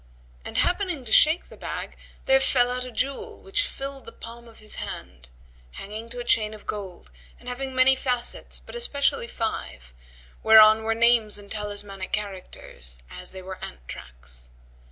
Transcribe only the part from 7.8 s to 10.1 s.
facets but especially five,